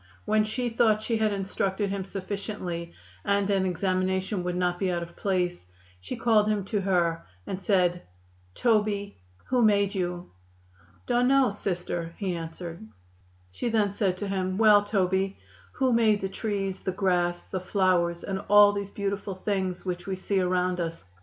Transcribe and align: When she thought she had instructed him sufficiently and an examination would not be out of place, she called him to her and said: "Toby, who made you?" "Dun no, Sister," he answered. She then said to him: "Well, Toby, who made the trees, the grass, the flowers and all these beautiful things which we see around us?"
When 0.25 0.43
she 0.43 0.67
thought 0.69 1.03
she 1.03 1.17
had 1.19 1.31
instructed 1.31 1.91
him 1.91 2.05
sufficiently 2.05 2.91
and 3.23 3.47
an 3.51 3.67
examination 3.67 4.43
would 4.43 4.55
not 4.55 4.79
be 4.79 4.91
out 4.91 5.03
of 5.03 5.15
place, 5.15 5.63
she 5.99 6.15
called 6.15 6.47
him 6.47 6.65
to 6.65 6.81
her 6.81 7.23
and 7.45 7.61
said: 7.61 8.01
"Toby, 8.55 9.19
who 9.45 9.61
made 9.61 9.93
you?" 9.93 10.31
"Dun 11.05 11.27
no, 11.27 11.51
Sister," 11.51 12.15
he 12.17 12.33
answered. 12.35 12.83
She 13.51 13.69
then 13.69 13.91
said 13.91 14.17
to 14.17 14.27
him: 14.27 14.57
"Well, 14.57 14.83
Toby, 14.83 15.37
who 15.73 15.93
made 15.93 16.21
the 16.21 16.29
trees, 16.29 16.79
the 16.79 16.91
grass, 16.91 17.45
the 17.45 17.59
flowers 17.59 18.23
and 18.23 18.39
all 18.49 18.73
these 18.73 18.89
beautiful 18.89 19.35
things 19.35 19.85
which 19.85 20.07
we 20.07 20.15
see 20.15 20.39
around 20.39 20.79
us?" 20.79 21.07